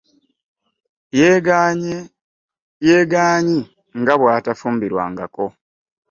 [2.87, 3.59] Yegaanyi
[3.99, 5.45] nga bwatafumbirwangako.